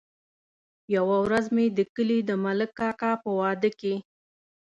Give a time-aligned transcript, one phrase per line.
[0.95, 3.93] يوه ورځ مې د کلي د ملک کاکا په واده کې.